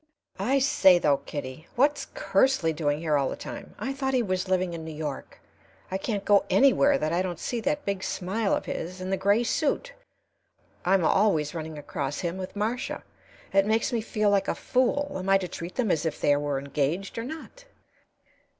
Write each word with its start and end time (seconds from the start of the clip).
"I 0.39 0.57
say, 0.57 0.97
though, 0.97 1.17
Kitty, 1.17 1.67
what's 1.75 2.07
Kersley 2.15 2.73
doing 2.73 2.97
here 3.01 3.17
all 3.17 3.29
the 3.29 3.35
time? 3.35 3.75
I 3.77 3.93
thought 3.93 4.15
he 4.15 4.23
was 4.23 4.47
living 4.47 4.73
in 4.73 4.83
New 4.83 4.91
York. 4.95 5.39
I 5.91 5.99
can't 5.99 6.25
go 6.25 6.43
anywhere 6.49 6.97
that 6.97 7.13
I 7.13 7.21
don't 7.21 7.37
see 7.37 7.59
that 7.61 7.85
big 7.85 8.03
smile 8.03 8.55
of 8.55 8.65
his 8.65 8.99
and 8.99 9.13
the 9.13 9.15
gray 9.15 9.43
suit. 9.43 9.93
I'm 10.83 11.05
always 11.05 11.53
running 11.53 11.77
across 11.77 12.21
him 12.21 12.39
with 12.39 12.55
Marcia. 12.55 13.03
It 13.53 13.67
makes 13.67 13.93
me 13.93 14.01
feel 14.01 14.31
like 14.31 14.47
a 14.47 14.55
fool. 14.55 15.17
Am 15.19 15.29
I 15.29 15.37
to 15.37 15.47
treat 15.47 15.75
them 15.75 15.91
as 15.91 16.03
if 16.03 16.19
they 16.19 16.35
were 16.35 16.57
engaged, 16.57 17.19
or 17.19 17.23
not?" 17.23 17.65